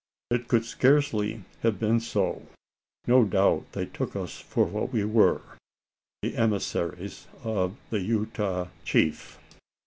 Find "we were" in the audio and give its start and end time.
4.91-5.43